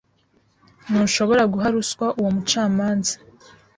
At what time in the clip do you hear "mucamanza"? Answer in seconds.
2.35-3.15